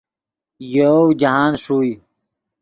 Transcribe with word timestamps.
یوؤ 0.73 1.05
جاہند 1.19 1.55
ݰوئے 1.63 1.91